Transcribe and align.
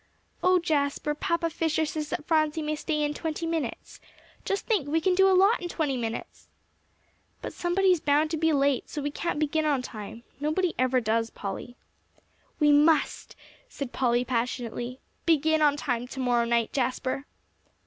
"Oh, 0.41 0.57
Jasper, 0.57 1.13
Papa 1.13 1.51
Fisher 1.51 1.85
says 1.85 2.09
that 2.09 2.25
Phronsie 2.25 2.63
may 2.63 2.75
stay 2.75 3.03
in 3.03 3.13
twenty 3.13 3.45
minutes. 3.45 3.99
Just 4.43 4.65
think; 4.65 4.87
we 4.87 4.99
can 4.99 5.13
do 5.13 5.29
a 5.29 5.37
lot 5.37 5.61
in 5.61 5.69
twenty 5.69 5.95
minutes." 5.95 6.47
"But 7.43 7.53
somebody 7.53 7.91
is 7.91 7.99
bound 7.99 8.31
to 8.31 8.37
be 8.37 8.51
late, 8.51 8.89
so 8.89 8.99
we 9.03 9.11
can't 9.11 9.37
begin 9.37 9.63
on 9.63 9.83
time. 9.83 10.23
Nobody 10.39 10.73
ever 10.79 11.01
does, 11.01 11.29
Polly." 11.29 11.75
"We 12.59 12.71
must," 12.71 13.35
said 13.69 13.93
Polly 13.93 14.25
passionately, 14.25 14.99
"begin 15.27 15.61
on 15.61 15.77
time 15.77 16.07
to 16.07 16.19
morrow 16.19 16.45
night, 16.45 16.73
Jasper." 16.73 17.27